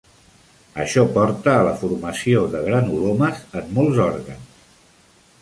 [0.85, 4.67] Això porta a la formació de granulomes en molts òrgans.